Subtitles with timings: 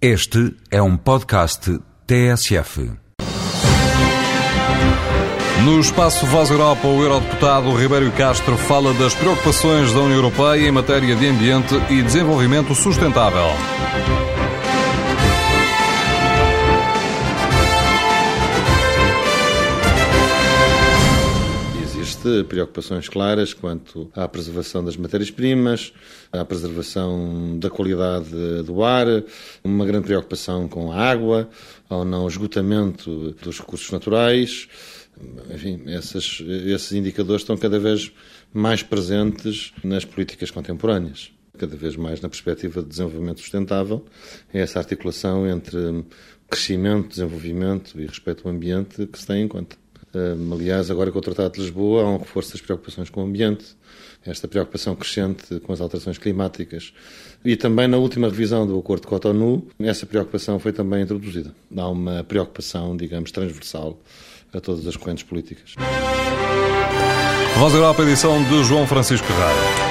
[0.00, 2.92] Este é um podcast TSF.
[5.64, 10.70] No espaço Voz Europa, o eurodeputado Ribeiro Castro fala das preocupações da União Europeia em
[10.70, 13.46] matéria de ambiente e desenvolvimento sustentável.
[22.48, 25.92] Preocupações claras quanto à preservação das matérias-primas,
[26.32, 28.30] à preservação da qualidade
[28.64, 29.06] do ar,
[29.62, 31.48] uma grande preocupação com a água,
[31.88, 34.68] ao não esgotamento dos recursos naturais.
[35.54, 38.12] Enfim, esses, esses indicadores estão cada vez
[38.52, 44.04] mais presentes nas políticas contemporâneas cada vez mais na perspectiva de desenvolvimento sustentável,
[44.52, 46.04] é essa articulação entre
[46.48, 49.76] crescimento, desenvolvimento e respeito ao ambiente que se tem em conta.
[50.52, 53.64] Aliás, agora com o Tratado de Lisboa há um reforço das preocupações com o ambiente,
[54.24, 56.92] esta preocupação crescente com as alterações climáticas.
[57.44, 61.54] E também na última revisão do Acordo de Cotonou, essa preocupação foi também introduzida.
[61.76, 64.00] Há uma preocupação, digamos, transversal
[64.52, 65.74] a todas as correntes políticas.
[67.58, 69.85] Voz Europa, edição de João Francisco Rara.